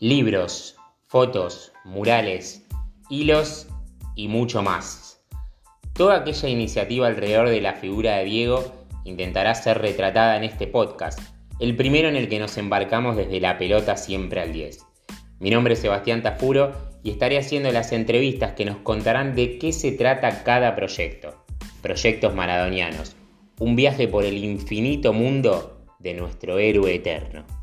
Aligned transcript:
libros, 0.00 0.76
fotos, 1.08 1.72
murales, 1.84 2.64
hilos 3.10 3.66
y 4.14 4.28
mucho 4.28 4.62
más. 4.62 5.24
Toda 5.92 6.18
aquella 6.18 6.48
iniciativa 6.48 7.08
alrededor 7.08 7.48
de 7.48 7.60
la 7.60 7.74
figura 7.74 8.18
de 8.18 8.24
Diego 8.26 8.64
intentará 9.04 9.56
ser 9.56 9.78
retratada 9.78 10.36
en 10.36 10.44
este 10.44 10.68
podcast, 10.68 11.18
el 11.58 11.74
primero 11.74 12.08
en 12.08 12.14
el 12.14 12.28
que 12.28 12.38
nos 12.38 12.56
embarcamos 12.58 13.16
desde 13.16 13.40
la 13.40 13.58
pelota 13.58 13.96
siempre 13.96 14.40
al 14.40 14.52
10. 14.52 14.86
Mi 15.40 15.50
nombre 15.50 15.74
es 15.74 15.80
Sebastián 15.80 16.22
Tafuro 16.22 16.76
y 17.02 17.10
estaré 17.10 17.36
haciendo 17.36 17.72
las 17.72 17.90
entrevistas 17.90 18.52
que 18.52 18.66
nos 18.66 18.76
contarán 18.76 19.34
de 19.34 19.58
qué 19.58 19.72
se 19.72 19.90
trata 19.90 20.44
cada 20.44 20.76
proyecto. 20.76 21.44
Proyectos 21.82 22.36
maradonianos, 22.36 23.16
un 23.58 23.74
viaje 23.74 24.06
por 24.06 24.24
el 24.24 24.44
infinito 24.44 25.12
mundo 25.12 25.84
de 25.98 26.14
nuestro 26.14 26.60
héroe 26.60 26.94
eterno. 26.94 27.57